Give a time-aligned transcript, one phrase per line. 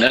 [0.00, 0.06] News,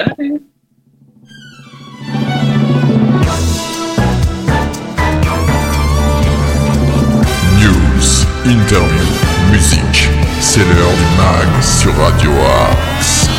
[8.45, 9.07] interview,
[9.49, 10.09] musique.
[10.41, 12.31] C'est l'heure du mag sur Radio
[12.69, 13.29] Axe.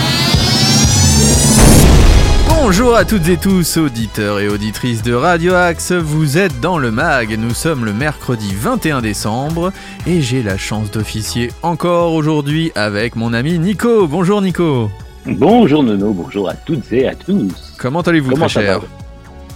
[2.49, 6.91] Bonjour à toutes et tous, auditeurs et auditrices de Radio Axe, vous êtes dans le
[6.91, 9.71] MAG, nous sommes le mercredi 21 décembre
[10.07, 14.07] et j'ai la chance d'officier encore aujourd'hui avec mon ami Nico.
[14.07, 14.91] Bonjour Nico.
[15.37, 17.75] Bonjour Nono, bonjour à toutes et à tous.
[17.79, 18.81] Comment allez-vous très cher?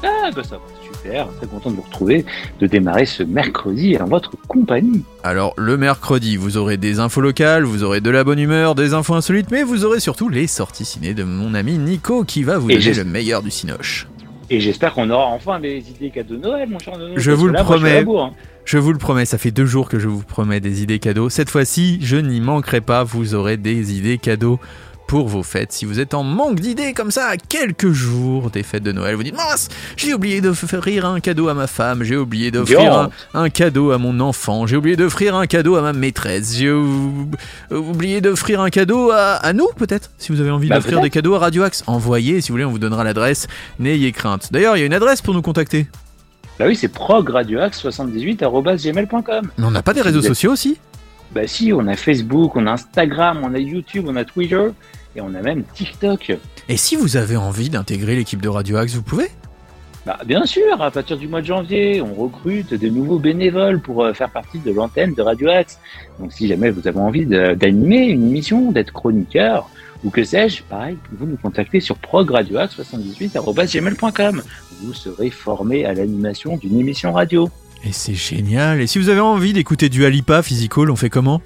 [0.02, 2.26] Ah bah ça va, super, très content de vous retrouver,
[2.60, 5.02] de démarrer ce mercredi en votre compagnie.
[5.22, 8.92] Alors le mercredi, vous aurez des infos locales, vous aurez de la bonne humeur, des
[8.92, 12.58] infos insolites, mais vous aurez surtout les sorties ciné de mon ami Nico qui va
[12.58, 14.08] vous Et donner le meilleur du cinoche.
[14.50, 17.14] Et j'espère qu'on aura enfin des idées cadeaux de Noël, mon cher Nono.
[17.16, 18.30] Je vous le là, moi, je hein.
[18.64, 21.30] Je vous le promets, ça fait deux jours que je vous promets des idées cadeaux.
[21.30, 24.60] Cette fois-ci, je n'y manquerai pas, vous aurez des idées cadeaux
[25.12, 25.72] pour vos fêtes.
[25.72, 29.14] Si vous êtes en manque d'idées comme ça à quelques jours des fêtes de Noël,
[29.14, 33.10] vous dites mince, j'ai oublié d'offrir un cadeau à ma femme, j'ai oublié d'offrir un,
[33.34, 37.28] un cadeau à mon enfant, j'ai oublié d'offrir un cadeau à ma maîtresse, j'ai ou-
[37.70, 40.08] oublié d'offrir un cadeau à, à nous peut-être.
[40.16, 42.64] Si vous avez envie Bah, d'offrir des cadeaux à Radio Axe, envoyez, si vous voulez,
[42.64, 43.48] on vous donnera l'adresse.
[43.78, 44.48] N'ayez crainte.
[44.50, 45.88] D'ailleurs, il y a une adresse pour nous contacter.
[46.58, 49.50] Bah oui, c'est progradioax78.gmail.com.
[49.58, 50.78] Mais on n'a pas des réseaux sociaux aussi?
[51.34, 54.68] Bah si, on a Facebook, on a Instagram, on a YouTube, on a Twitter,
[55.16, 56.32] et on a même TikTok.
[56.68, 59.28] Et si vous avez envie d'intégrer l'équipe de Radio Axe, vous pouvez
[60.06, 64.04] Bah, bien sûr, à partir du mois de janvier, on recrute de nouveaux bénévoles pour
[64.04, 65.78] euh, faire partie de l'antenne de Radio Axe.
[66.18, 69.68] Donc si jamais vous avez envie d'animer une émission, d'être chroniqueur,
[70.04, 74.42] ou que sais-je, pareil, vous nous contactez sur progradioaxe78.gmail.com.
[74.82, 77.48] Vous serez formé à l'animation d'une émission radio.
[77.84, 78.80] Et c'est génial.
[78.80, 81.40] Et si vous avez envie d'écouter du Alipa Physical, on fait comment?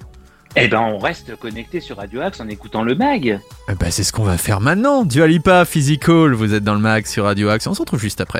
[0.59, 3.39] Eh ben, on reste connecté sur Radio Axe en écoutant le mag.
[3.69, 5.03] Eh ben, c'est ce qu'on va faire maintenant.
[5.03, 7.67] Du Alipa Physical, vous êtes dans le max sur Radio Axe.
[7.67, 8.39] On se retrouve juste après.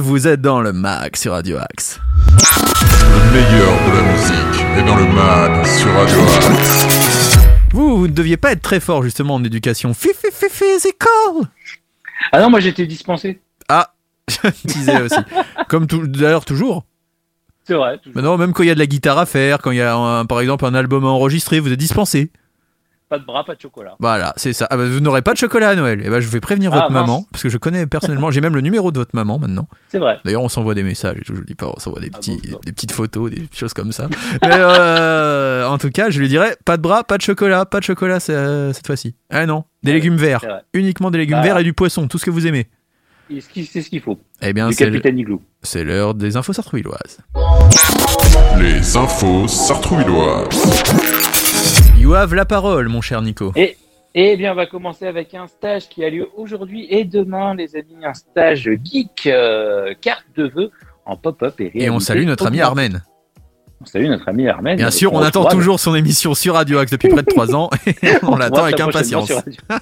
[0.00, 2.00] Vous êtes dans le mag sur Radio Axe.
[2.30, 7.36] Le meilleur de la musique est dans le mag sur Radio Axe.
[7.72, 9.92] Vous, vous ne deviez pas être très fort justement en éducation.
[9.94, 11.08] Physical.
[12.32, 13.40] Ah non, moi j'étais dispensé.
[13.68, 13.92] Ah,
[14.28, 15.16] je disais aussi.
[15.68, 16.84] Comme d'ailleurs toujours.
[17.66, 17.98] C'est vrai.
[17.98, 18.14] toujours.
[18.16, 19.94] Maintenant, même quand il y a de la guitare à faire, quand il y a
[19.94, 22.30] un- par exemple un album à enregistrer, vous êtes dispensé.
[23.08, 23.96] Pas de bras, pas de chocolat.
[24.00, 24.66] Voilà, c'est ça.
[24.70, 26.04] Ah bah, vous n'aurez pas de chocolat à Noël.
[26.04, 27.06] Et ben, je vais prévenir Ah, votre mince.
[27.06, 29.66] maman, parce que je connais personnellement, j'ai même le numéro de votre maman maintenant.
[29.88, 30.18] C'est vrai.
[30.26, 32.40] D'ailleurs, on s'envoie des messages je le dis pas, on s'envoie des, Ah petits, bon,
[32.44, 32.60] d'accord.
[32.66, 34.08] des petites photos, des choses comme ça.
[34.42, 37.78] Mais euh, en tout cas, je lui dirais pas de bras, pas de chocolat, pas
[37.80, 39.14] de chocolat c'est- cette fois-ci.
[39.30, 40.44] Ah non, des Ouais, légumes verts.
[40.74, 41.42] Uniquement des légumes Bah.
[41.44, 42.68] verts et du poisson, tout ce que vous aimez.
[43.30, 44.18] C'est ce qu'il faut.
[44.42, 45.42] Eh bien, c'est le- capitaine Igloo.
[45.62, 47.18] c'est l'heure des infos sartrouilloises.
[48.58, 50.97] Les infos sartrouilloises.
[51.98, 53.52] You have la parole, mon cher Nico.
[53.56, 57.74] Eh bien, on va commencer avec un stage qui a lieu aujourd'hui et demain, les
[57.74, 58.04] amis.
[58.04, 60.70] Un stage geek, euh, carte de vœux
[61.04, 62.60] en pop-up et Et on salue notre ami.
[62.60, 63.02] Armen.
[63.80, 64.76] On salue notre ami Armen.
[64.76, 67.68] Bien sûr, on attend toujours son émission sur Radio Axe depuis près de 3 ans
[67.86, 69.30] et on l'attend avec impatience.
[69.32, 69.52] Radio.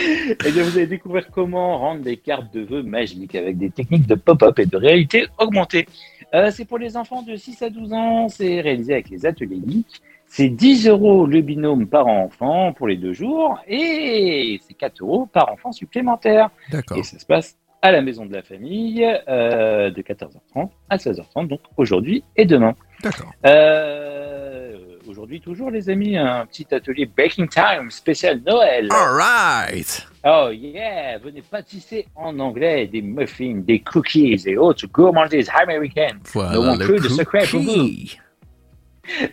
[0.00, 4.06] Eh bien, vous allez découvrir comment rendre des cartes de vœux magiques avec des techniques
[4.06, 5.88] de pop-up et de réalité augmentée.
[6.34, 9.60] Euh, c'est pour les enfants de 6 à 12 ans, c'est réalisé avec les ateliers
[9.66, 9.86] geek.
[10.28, 15.26] C'est 10 euros le binôme par enfant pour les deux jours et c'est 4 euros
[15.26, 16.50] par enfant supplémentaire.
[16.70, 16.98] D'accord.
[16.98, 21.48] Et ça se passe à la maison de la famille euh, de 14h30 à 16h30,
[21.48, 22.74] donc aujourd'hui et demain.
[23.02, 23.32] D'accord.
[23.46, 24.76] Euh,
[25.08, 28.88] aujourd'hui, toujours, les amis, un petit atelier Baking Time spécial Noël.
[28.90, 30.06] Alright.
[30.24, 36.18] Oh yeah, venez pâtisser en anglais des muffins, des cookies et autres gourmandises américaines.
[36.32, 37.60] Voilà le cru de secret pour.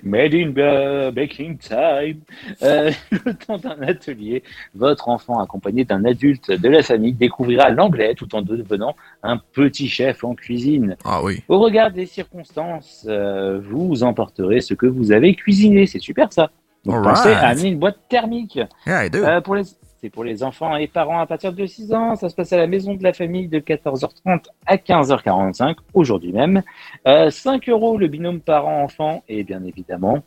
[0.04, 2.22] Made in uh, Baking Time.
[2.62, 2.92] Euh,
[3.25, 4.44] le temps d'un atelier,
[4.74, 9.88] votre enfant accompagné d'un adulte de la famille découvrira l'anglais tout en devenant un petit
[9.88, 10.98] chef en cuisine.
[11.04, 11.44] Ah oui.
[11.48, 15.86] Au regard des circonstances, euh, vous emporterez ce que vous avez cuisiné.
[15.86, 16.51] C'est super ça.
[16.86, 18.60] Donc pensez à amener une boîte thermique.
[18.86, 19.24] Yeah, I do.
[19.24, 19.63] Euh, pour les...
[20.01, 22.15] C'est pour les enfants et parents à partir de 6 ans.
[22.15, 26.62] Ça se passe à la maison de la famille de 14h30 à 15h45 aujourd'hui même.
[27.07, 30.19] Euh, 5 euros le binôme parent-enfant et bien évidemment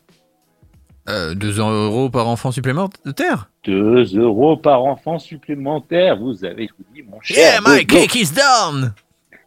[1.07, 3.49] Euh, 2 euros par enfant supplémentaire?
[3.65, 6.17] 2 euros par enfant supplémentaire.
[6.19, 7.37] Vous avez tout dit, mon cher.
[7.37, 8.31] Yeah, my cake is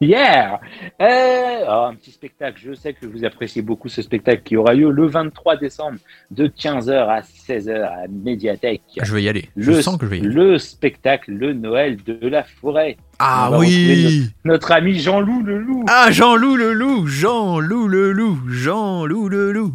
[0.02, 0.60] done Yeah
[0.99, 4.90] ah, Un petit spectacle, je sais que vous appréciez beaucoup ce spectacle qui aura lieu
[4.90, 5.99] le 23 décembre
[6.31, 8.82] de 15h à 16h à Médiathèque.
[9.00, 9.49] Je vais y aller.
[9.56, 10.34] Je Le, sens que je vais y aller.
[10.34, 12.96] le spectacle Le Noël de la forêt.
[13.19, 15.84] Ah oui Notre ami Jean-Loup le loup.
[15.88, 19.72] Ah, Jean-Loup le loup Jean-Loup le loup Jean-Loup le loup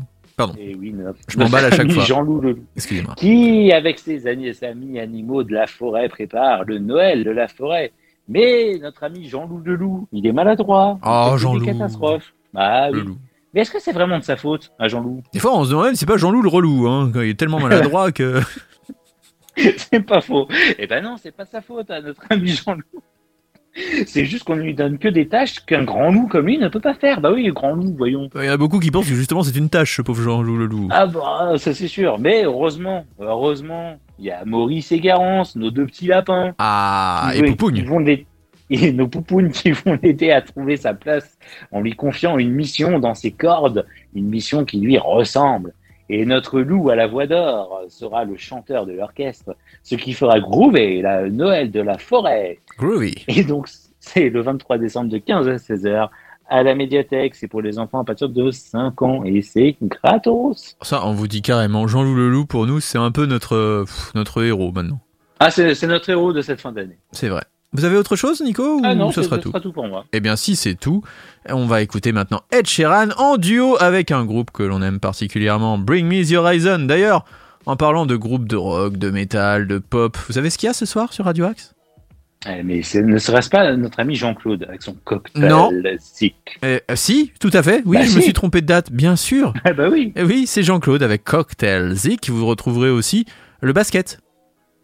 [0.57, 2.03] Et oui, notre, Je m'emballe à chaque fois.
[2.03, 2.57] Jean-Loup le.
[2.75, 3.13] Excusez-moi.
[3.15, 7.47] Qui, avec ses amis, ses amis animaux de la forêt, prépare le Noël de la
[7.47, 7.93] forêt.
[8.27, 10.99] Mais notre ami Jean-Loup le loup, il est maladroit.
[11.05, 11.59] Oh, fait Jean-Loup.
[11.65, 12.33] Des catastrophes.
[12.55, 13.17] Ah Le oui.
[13.53, 15.23] Mais est-ce que c'est vraiment de sa faute, à Jean-Loup?
[15.33, 17.59] Des fois, on se demande, c'est pas Jean-Loup le relou, hein, quand il est tellement
[17.59, 18.41] maladroit que...
[19.77, 20.47] c'est pas faux.
[20.77, 23.01] Eh ben non, c'est pas sa faute à notre ami Jean-Loup.
[24.07, 26.67] C'est juste qu'on ne lui donne que des tâches qu'un grand loup comme lui ne
[26.67, 27.21] peut pas faire.
[27.21, 28.27] Bah oui, le grand loup, voyons.
[28.35, 30.57] Il y en a beaucoup qui pensent que justement c'est une tâche, ce pauvre Jean-Loup
[30.57, 30.87] le loup.
[30.91, 32.17] Ah bah, ça c'est sûr.
[32.17, 36.53] Mais heureusement, heureusement, il y a Maurice et Garance, nos deux petits lapins.
[36.57, 38.25] Ah, et Poupougne
[38.69, 41.37] Et nos poupounes qui vont l'aider à trouver sa place
[41.71, 45.73] en lui confiant une mission dans ses cordes, une mission qui lui ressemble.
[46.09, 50.39] Et notre loup à la voix d'or sera le chanteur de l'orchestre, ce qui fera
[50.41, 52.59] groover la Noël de la forêt.
[52.77, 53.15] Groovy.
[53.29, 53.69] Et donc,
[53.99, 56.11] c'est le 23 décembre de 15 à 16 heures
[56.49, 57.35] à la médiathèque.
[57.35, 60.75] C'est pour les enfants à partir de 5 ans et c'est gratos.
[60.81, 64.43] Ça, on vous dit carrément, Jean-Loup pour nous, c'est un peu notre, euh, pff, notre
[64.43, 64.99] héros maintenant.
[65.39, 66.97] Ah, c'est notre héros de cette fin d'année.
[67.11, 67.43] C'est vrai.
[67.73, 70.05] Vous avez autre chose, Nico, ou Ah non, ce sera tout tout pour moi.
[70.13, 71.03] Eh bien, si c'est tout,
[71.49, 75.77] on va écouter maintenant Ed Sheeran en duo avec un groupe que l'on aime particulièrement,
[75.77, 76.79] Bring Me The Horizon.
[76.79, 77.25] D'ailleurs,
[77.65, 80.69] en parlant de groupes de rock, de métal, de pop, vous savez ce qu'il y
[80.69, 81.75] a ce soir sur Radio Axe?
[82.63, 85.71] Mais ce ne serait-ce pas notre ami Jean-Claude avec son cocktail Non.
[86.21, 87.81] Eh, euh, Si, tout à fait.
[87.85, 89.53] Oui, Bah je me suis trompé de date, bien sûr.
[89.63, 90.13] Ah bah oui.
[90.15, 92.29] Eh oui, c'est Jean-Claude avec Cocktail Zik.
[92.29, 93.25] Vous retrouverez aussi
[93.61, 94.19] le basket.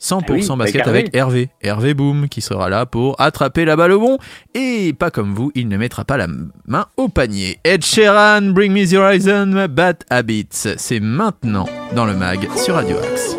[0.01, 1.50] 100% Ah oui, basket avec avec Hervé.
[1.62, 4.17] Hervé Boom qui sera là pour attraper la balle au bon.
[4.53, 6.27] Et pas comme vous, il ne mettra pas la
[6.67, 7.60] main au panier.
[7.63, 10.48] Ed Sheeran, Bring Me The Horizon, Bad Habits.
[10.77, 13.38] C'est maintenant dans le mag sur Radio Axe.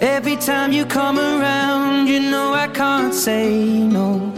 [0.00, 4.32] Every time you come around, you know I can't say no.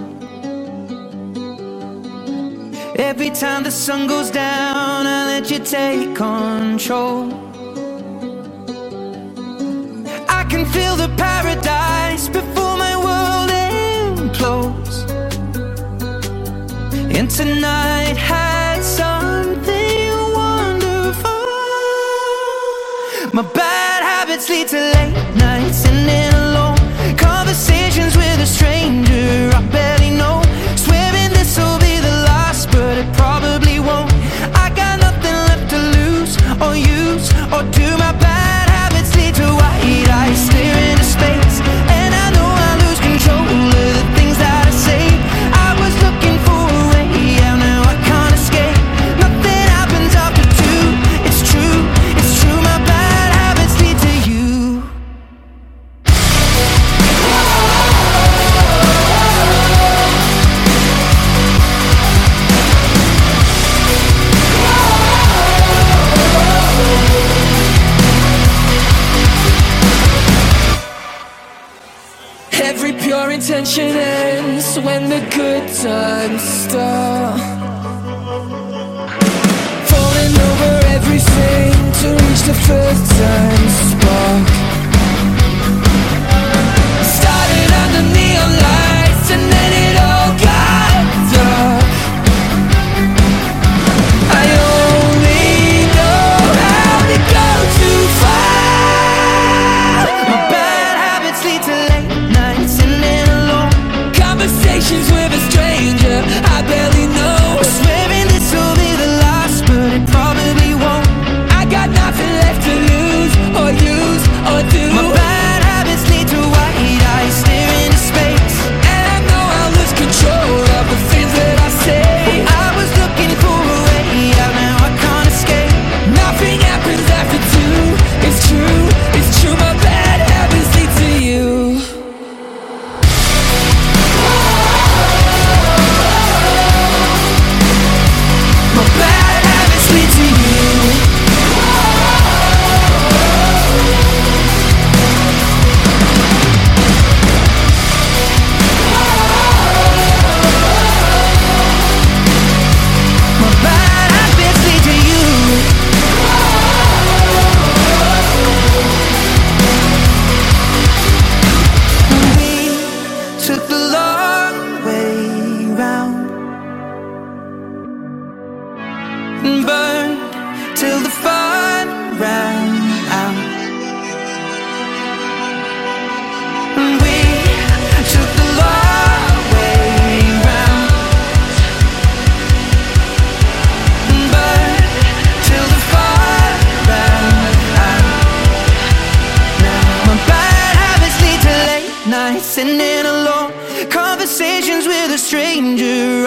[2.97, 7.31] Every time the sun goes down, I let you take control.
[10.29, 15.05] I can feel the paradise before my world implodes.
[17.17, 21.31] And tonight had something wonderful.
[23.35, 23.80] My back
[24.65, 25.90] to late nights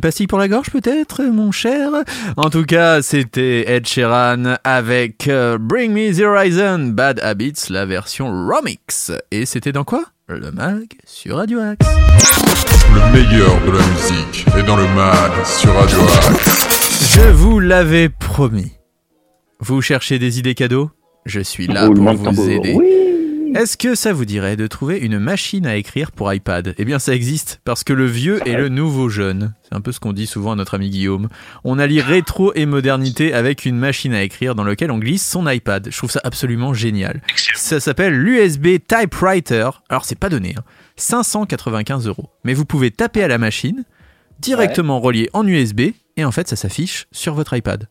[0.00, 1.90] une pastille pour la gorge peut-être, mon cher?
[2.38, 7.84] En tout cas, c'était Ed Sheeran avec euh, Bring Me The Horizon, Bad Habits, la
[7.84, 9.12] version remix.
[9.30, 10.04] Et c'était dans quoi?
[10.26, 11.86] Le mag sur Radio Axe.
[12.94, 17.18] Le meilleur de la musique est dans le mag sur Radio Axe.
[17.18, 18.72] Je vous l'avais promis.
[19.58, 20.90] Vous cherchez des idées cadeaux?
[21.26, 22.72] Je suis là pour vous aider.
[22.74, 22.99] Oui.
[23.54, 26.74] Est-ce que ça vous dirait de trouver une machine à écrire pour iPad?
[26.78, 29.54] Eh bien ça existe, parce que le vieux est le nouveau jeune.
[29.62, 31.28] C'est un peu ce qu'on dit souvent à notre ami Guillaume.
[31.64, 35.48] On allie rétro et modernité avec une machine à écrire dans laquelle on glisse son
[35.48, 35.88] iPad.
[35.90, 37.22] Je trouve ça absolument génial.
[37.54, 39.70] Ça s'appelle l'USB Typewriter.
[39.88, 40.62] Alors c'est pas donné, hein.
[40.96, 42.30] 595 euros.
[42.44, 43.84] Mais vous pouvez taper à la machine,
[44.38, 45.80] directement relié en USB,
[46.16, 47.88] et en fait ça s'affiche sur votre iPad.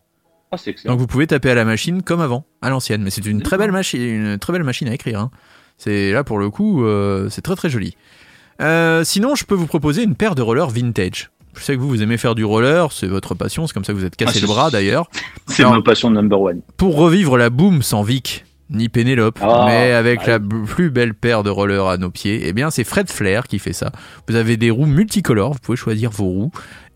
[0.51, 0.93] Ah, c'est excellent.
[0.93, 3.03] Donc vous pouvez taper à la machine comme avant, à l'ancienne.
[3.03, 5.19] Mais c'est une très belle machine, une très belle machine à écrire.
[5.19, 5.31] hein.
[5.77, 7.95] C'est là pour le coup, euh, c'est très très joli.
[8.61, 11.29] Euh, sinon, je peux vous proposer une paire de rollers vintage.
[11.55, 13.93] Je sais que vous, vous aimez faire du roller, c'est votre passion, c'est comme ça
[13.93, 15.09] que vous êtes cassé Ah, le bras d'ailleurs.
[15.47, 16.61] C'est ma passion number one.
[16.77, 21.41] Pour revivre la boom sans Vic, ni Pénélope, Ah, mais avec la plus belle paire
[21.43, 23.91] de rollers à nos pieds, eh bien c'est Fred Flair qui fait ça.
[24.27, 26.51] Vous avez des roues multicolores, vous pouvez choisir vos roues,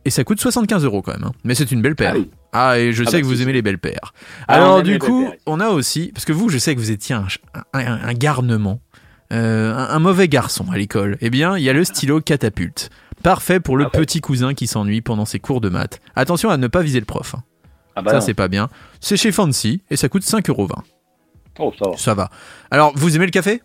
[0.05, 1.23] et ça coûte 75 euros quand même.
[1.25, 1.31] hein.
[1.43, 2.13] Mais c'est une belle paire.
[2.15, 2.29] Ah oui.
[2.53, 4.13] Ah, et je Ah sais bah, que vous aimez les belles paires.
[4.47, 5.33] Ah, Alors, du coup, paires.
[5.47, 7.25] on a aussi, parce que vous, je sais que vous étiez un,
[7.73, 8.79] un- un- un garnement,
[9.31, 11.17] euh, un, un mauvais garçon à l'école.
[11.21, 12.89] Eh bien, il y a le stylo catapulte.
[13.23, 13.99] Parfait pour le Ah ouais.
[14.05, 15.99] petit cousin qui s'ennuie pendant ses cours de maths.
[16.15, 17.35] Attention à ne pas viser le prof.
[17.35, 17.43] hein.
[17.95, 18.69] Ah bah ça, c'est pas bien.
[18.99, 20.67] C'est chez Fancy et ça coûte 5,20€.
[21.59, 21.97] Oh, ça va.
[21.97, 22.29] Ça va.
[22.71, 23.61] Alors, vous aimez le café?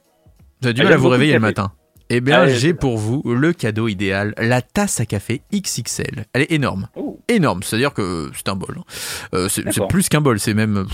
[0.60, 1.72] Vous avez du Ah, mal à vous réveiller le matin.
[2.10, 6.24] Eh bien, j'ai pour vous le cadeau idéal, la tasse à café XXL.
[6.32, 6.88] Elle est énorme.
[6.96, 7.20] Oh.
[7.28, 8.76] Énorme, c'est-à-dire que c'est un bol.
[8.78, 8.84] hein.
[9.34, 10.86] Euh, c'est plus qu'un bol, c'est même...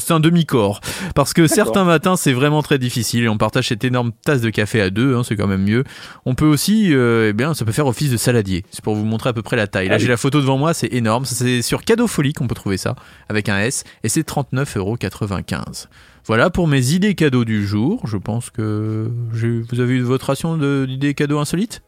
[0.00, 0.80] C'est un, demi-corps.
[1.14, 4.50] Parce que certains matins, c'est vraiment très difficile et on partage cette énorme tasse de
[4.50, 5.84] café à deux, hein, c'est quand même mieux.
[6.24, 8.64] On peut aussi, euh, eh bien, ça peut faire office de saladier.
[8.72, 9.86] C'est pour vous montrer à peu près la taille.
[9.86, 11.24] Là, Ah j'ai la photo devant moi, c'est énorme.
[11.24, 12.96] C'est sur Cadeau Folie qu'on peut trouver ça,
[13.28, 15.86] avec un S, et c'est 39,95€.
[16.26, 18.00] Voilà pour mes idées cadeaux du jour.
[18.04, 21.82] Je pense que j'ai- vous avez eu votre ration de- d'idées cadeaux insolites?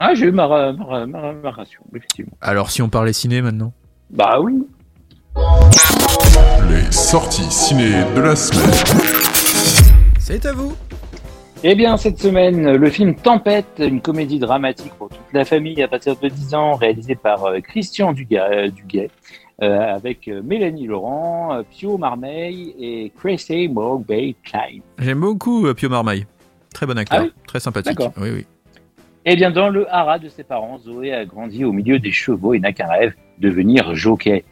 [0.00, 2.32] Ah, j'ai eu ma, ra- ma, ra- ma, ra- ma ration, effectivement.
[2.40, 3.72] Alors, si on parlait ciné maintenant?
[4.10, 4.66] Bah oui.
[6.70, 8.70] Les sorties ciné de la semaine.
[10.18, 10.74] C'est à vous
[11.64, 15.86] Eh bien, cette semaine, le film Tempête, une comédie dramatique pour toute la famille à
[15.88, 19.10] partir de 10 ans, réalisé par euh, Christian Duga- euh, Duguay,
[19.60, 24.80] euh, avec euh, Mélanie Laurent, euh, Pio Marmeille et Chrissy Morgbay Klein.
[24.98, 26.26] J'aime beaucoup Pio Marmaille.
[26.72, 27.98] Très bon acteur, Ah oui très sympathique.
[28.16, 28.46] Oui, oui.
[29.24, 32.54] Eh bien, dans le haras de ses parents, Zoé a grandi au milieu des chevaux
[32.54, 34.44] et n'a qu'un rêve, devenir jockey.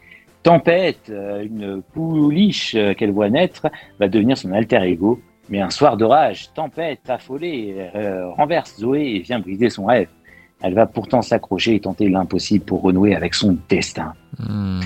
[0.43, 3.67] Tempête, une pouliche qu'elle voit naître,
[3.99, 5.19] va devenir son alter ego.
[5.51, 10.07] Mais un soir d'orage, Tempête, affolée, euh, renverse Zoé et vient briser son rêve.
[10.61, 14.13] Elle va pourtant s'accrocher et tenter l'impossible pour renouer avec son destin.
[14.39, 14.81] Hmm.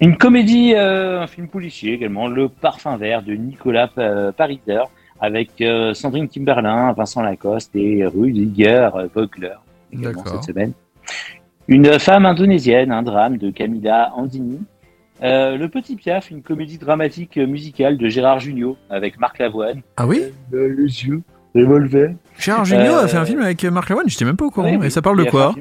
[0.00, 4.82] Une comédie, euh, un film policier également, Le Parfum Vert de Nicolas euh, Pariser,
[5.20, 9.54] avec euh, Sandrine Kimberlin, Vincent Lacoste et Rudiger Vogler,
[9.92, 10.72] également cette semaine.
[11.68, 14.58] Une femme indonésienne, un drame de Camila Andini.
[15.22, 19.82] Euh, le Petit Piaf, une comédie dramatique musicale de Gérard Jugnot, avec Marc Lavoine.
[19.96, 20.22] Ah oui?
[20.52, 21.22] Euh, yeux,
[21.54, 22.14] revolver.
[22.38, 24.70] Gérard Jugnot a Euh, fait un film avec Marc Lavoine, j'étais même pas au courant.
[24.70, 24.86] Oui, oui.
[24.86, 25.54] Et ça parle de quoi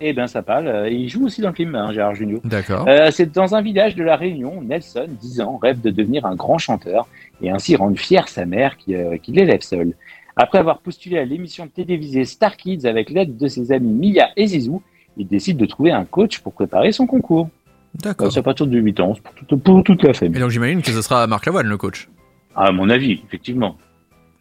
[0.00, 2.40] Eh ben ça parle, euh, il joue aussi dans le film, hein, Gérard Jugnot.
[2.44, 2.86] D'accord.
[2.88, 6.34] Euh, c'est dans un village de la Réunion, Nelson, 10 ans, rêve de devenir un
[6.34, 7.06] grand chanteur
[7.40, 9.92] et ainsi rendre fière sa mère qui, euh, qui l'élève seule.
[10.36, 14.46] Après avoir postulé à l'émission télévisée Star Kids avec l'aide de ses amis Mia et
[14.46, 14.82] Zizou,
[15.16, 17.46] il décide de trouver un coach pour préparer son concours.
[17.46, 18.32] Euh, D'accord.
[18.32, 20.40] c'est à partir de 8 ans, pour, toute- pour toute la Et famille.
[20.40, 22.08] donc j'imagine que ce sera Marc Lavoine le coach.
[22.56, 23.76] À mon avis, effectivement.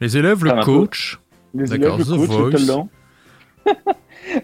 [0.01, 1.19] Les élèves, le coach.
[1.53, 2.89] Les élèves, le coach, le talent.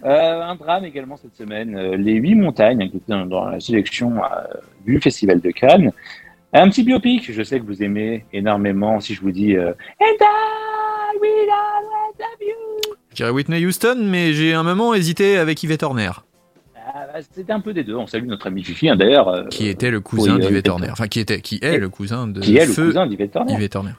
[0.04, 4.18] Euh, un drame également cette semaine, euh, les huit montagnes, qui étaient dans, la sélection
[4.18, 4.28] euh,
[4.86, 5.94] du Festival de Cannes.
[6.52, 11.18] Un petit biopic, je sais que vous aimez énormément si je vous dis And I
[11.22, 12.96] will always love you.
[13.12, 16.12] Je dirais Whitney Houston, mais j'ai un moment hésité avec Yvette Horner,
[16.76, 17.96] Ah, bah, C'était un peu des deux.
[17.96, 20.90] On salue notre ami Fifi, hein, d'ailleurs, qui était le cousin d'Yvette Yvette Horner.
[20.92, 23.54] Enfin, qui était, qui est Et- le cousin de qui est le cousin d'Yvette Horner.
[23.54, 23.92] Yvette Horner.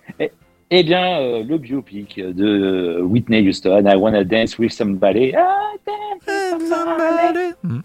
[0.70, 5.28] Eh bien, euh, le biopic de Whitney Houston, I Wanna Dance with Somebody.
[5.30, 5.34] I
[5.86, 7.54] dance with somebody.
[7.64, 7.80] Hmm.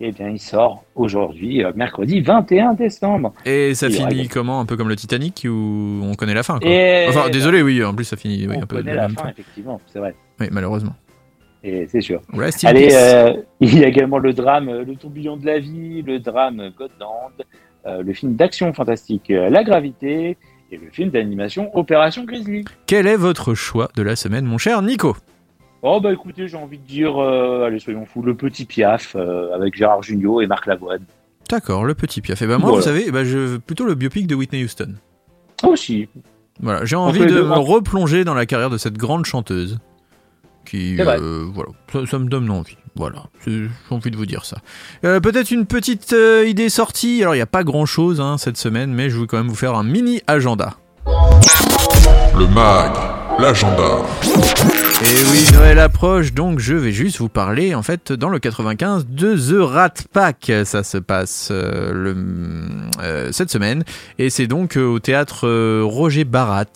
[0.00, 3.34] Eh bien, il sort aujourd'hui, euh, mercredi 21 décembre.
[3.44, 6.58] Et ça finit comment Un peu comme le Titanic où on connaît la fin.
[6.58, 6.68] Quoi.
[6.70, 8.76] Et Enfin, désolé, oui, en plus ça finit oui, on un peu.
[8.78, 9.28] connaît de la même fin, temps.
[9.28, 10.14] effectivement, c'est vrai.
[10.40, 10.94] Oui, malheureusement.
[11.62, 12.20] Et c'est sûr.
[12.32, 12.94] Rest in Allez, peace.
[12.96, 17.30] euh, il y a également le drame Le tourbillon de la vie, le drame Godland,
[17.86, 20.36] euh, le film d'action fantastique La gravité
[20.72, 22.64] et le film d'animation Opération Grizzly.
[22.86, 25.16] Quel est votre choix de la semaine, mon cher Nico?
[25.82, 29.52] Oh bah écoutez, j'ai envie de dire, euh, allez soyons fous, le petit Piaf euh,
[29.54, 31.04] avec Gérard Jugnot et Marc Lavoine.
[31.50, 32.40] D'accord, le petit Piaf.
[32.40, 32.76] Et ben moi, Voilà.
[32.76, 34.94] vous savez, eh ben, je plutôt le biopic de Whitney Houston.
[35.64, 36.08] Aussi.
[36.60, 39.78] Voilà, j'ai envie de me replonger dans la carrière de cette grande chanteuse.
[40.64, 42.76] Qui, euh, voilà, ça, ça me donne envie.
[42.94, 44.58] Voilà, j'ai envie de vous dire ça.
[45.04, 47.22] Euh, Peut-être une petite euh, idée sortie.
[47.22, 49.54] Alors, il n'y a pas grand-chose hein, cette semaine, mais je vais quand même vous
[49.54, 50.74] faire un mini agenda.
[51.06, 52.92] Le MAG,
[53.38, 53.98] l'agenda.
[55.04, 59.06] Et oui, Noël approche, donc je vais juste vous parler, en fait, dans le 95,
[59.08, 60.52] de The Rat Pack.
[60.64, 62.16] Ça se passe euh, le,
[63.02, 63.84] euh, cette semaine,
[64.18, 66.66] et c'est donc euh, au théâtre euh, Roger Barat.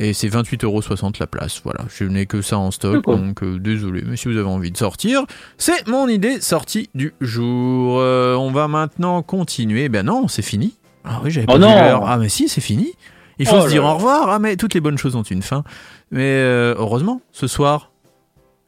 [0.00, 1.60] Et c'est 28,60€ la place.
[1.64, 4.04] Voilà, je n'ai que ça en stock, donc euh, désolé.
[4.06, 5.24] Mais si vous avez envie de sortir,
[5.56, 7.98] c'est mon idée sortie du jour.
[7.98, 9.88] Euh, on va maintenant continuer.
[9.88, 10.76] Ben non, c'est fini.
[11.04, 12.04] Ah oui, j'avais Oh pas l'heure.
[12.06, 12.92] Ah mais si, c'est fini.
[13.40, 13.90] Il faut Oh se dire là.
[13.90, 14.30] au revoir.
[14.30, 15.64] Ah mais toutes les bonnes choses ont une fin.
[16.12, 17.90] Mais euh, heureusement, ce soir,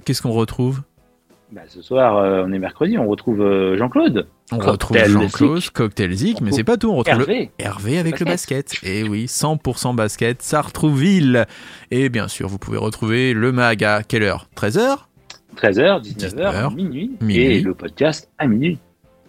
[0.05, 0.83] qu'est-ce qu'on retrouve?
[1.53, 4.29] Bah, ce soir, euh, on est mercredi, on retrouve euh, Jean-Claude.
[4.53, 5.61] On retrouve Jean-Claude.
[5.73, 6.91] Cocktail Zik, mais c'est pas tout.
[6.91, 7.99] On retrouve le Hervé.
[7.99, 8.67] Avec le Basket.
[8.69, 8.89] basket.
[8.89, 11.47] Et oui, 100% basket, Sartrouville.
[11.91, 14.49] Et bien sûr, vous pouvez retrouver le mag à quelle heure?
[14.57, 14.99] 13h
[15.57, 17.37] 13h, 19h, 19h, minuit, minuit.
[17.39, 18.79] et le podcast à minuit.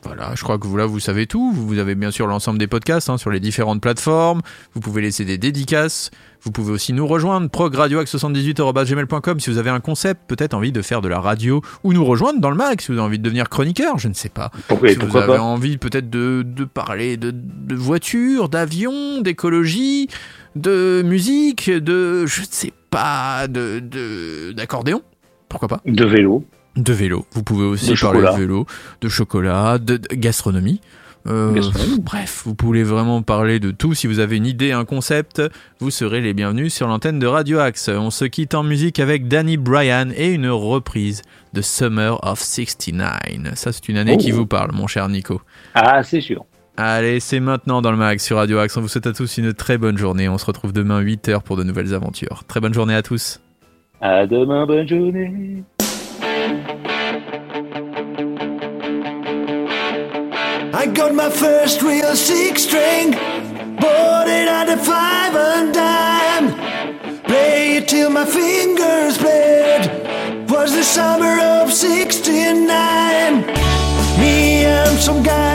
[0.04, 1.52] Voilà, je crois que vous là vous savez tout.
[1.54, 4.42] Vous avez bien sûr l'ensemble des podcasts hein, sur les différentes plateformes.
[4.74, 6.10] Vous pouvez laisser des dédicaces.
[6.44, 11.02] Vous pouvez aussi nous rejoindre progradioax78@gmail.com si vous avez un concept, peut-être envie de faire
[11.02, 13.48] de la radio ou nous rejoindre dans le mag si vous avez envie de devenir
[13.50, 14.52] chroniqueur, je ne sais pas.
[14.68, 20.08] Pourquoi, si vous avez pas envie peut-être de, de parler de, de voitures, d'avions, d'écologie,
[20.56, 25.02] de musique, de je ne sais pas, de de- d'accordéon,
[25.48, 25.82] pourquoi pas?
[25.86, 26.44] De vélo.
[26.76, 27.26] De vélo.
[27.34, 28.34] Vous pouvez aussi De parler chocolat.
[28.34, 28.66] de vélo,
[29.02, 30.82] de chocolat, de, de gastronomie.
[31.28, 32.00] Euh, Gastronomie.
[32.00, 33.94] bref, vous pouvez vraiment parler de tout.
[33.94, 35.40] Si vous avez une idée, un concept,
[35.80, 37.90] vous serez les bienvenus sur l'antenne de Radio Axe.
[37.90, 41.22] On se quitte en musique avec Danny Bryan et une reprise
[41.54, 43.54] de Summer of 69.
[43.54, 44.18] Ça, c'est une année Oh.
[44.18, 45.42] qui vous parle, mon cher Nico.
[45.76, 46.44] Ah, c'est sûr.
[46.78, 48.76] Allez, c'est maintenant dans le mag sur Radio Axe.
[48.78, 50.28] On vous souhaite à tous une très bonne journée.
[50.28, 52.46] On se retrouve demain 8h pour de nouvelles aventures.
[52.48, 53.42] Très bonne journée à tous.
[54.02, 55.64] À demain, bonne journée.
[60.82, 67.22] I got my first real six string, bought it at a five and dime.
[67.22, 70.50] Play it till my fingers bled.
[70.50, 73.46] Was the summer of '69.
[74.20, 75.51] Me and some guys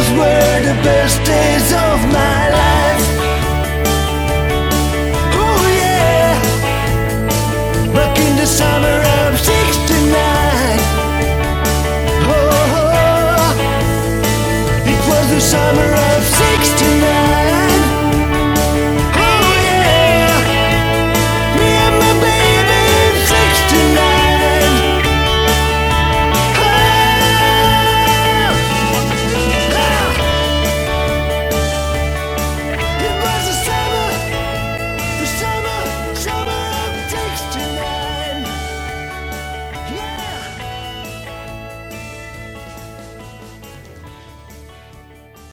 [0.00, 2.79] Those were the best days of my life.